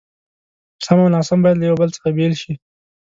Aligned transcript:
سم 0.85 0.97
او 1.03 1.07
ناسم 1.13 1.39
بايد 1.43 1.57
له 1.59 1.65
يو 1.69 1.79
بل 1.81 1.89
څخه 1.95 2.09
بېل 2.17 2.33
شي. 2.41 2.53